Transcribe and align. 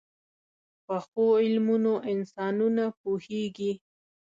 پخو 0.85 1.25
علمونو 1.43 1.93
انسانونه 2.11 2.83
پوهيږي 2.99 3.71